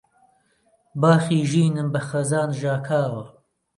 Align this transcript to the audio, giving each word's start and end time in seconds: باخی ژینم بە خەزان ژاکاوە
باخی 1.01 1.39
ژینم 1.49 1.87
بە 1.93 2.01
خەزان 2.09 2.49
ژاکاوە 2.59 3.23